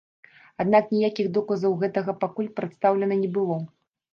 [0.63, 3.63] Аднак ніякіх доказаў гэтага пакуль прадстаўлена не было.